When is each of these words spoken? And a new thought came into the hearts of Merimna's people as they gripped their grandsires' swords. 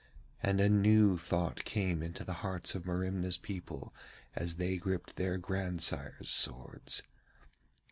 And 0.41 0.59
a 0.59 0.67
new 0.67 1.15
thought 1.19 1.63
came 1.63 2.01
into 2.01 2.23
the 2.23 2.33
hearts 2.41 2.73
of 2.73 2.87
Merimna's 2.87 3.37
people 3.37 3.93
as 4.35 4.55
they 4.55 4.77
gripped 4.77 5.15
their 5.15 5.37
grandsires' 5.37 6.31
swords. 6.31 7.03